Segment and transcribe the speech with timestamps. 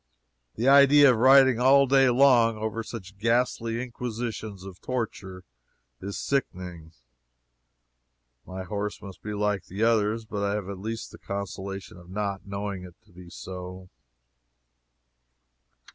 [0.55, 5.43] The idea of riding all day long over such ghastly inquisitions of torture
[6.01, 6.93] is sickening.
[8.43, 12.09] My horse must be like the others, but I have at least the consolation of
[12.09, 13.89] not knowing it to be so.